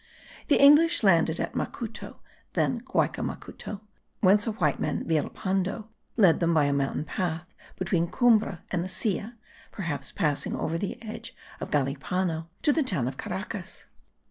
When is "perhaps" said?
9.71-10.11